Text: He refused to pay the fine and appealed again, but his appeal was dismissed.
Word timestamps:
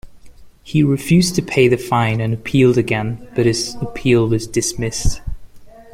He 0.63 0.81
refused 0.81 1.35
to 1.35 1.43
pay 1.43 1.67
the 1.67 1.77
fine 1.77 2.21
and 2.21 2.33
appealed 2.33 2.75
again, 2.75 3.27
but 3.35 3.45
his 3.45 3.75
appeal 3.83 4.27
was 4.27 4.47
dismissed. 4.47 5.21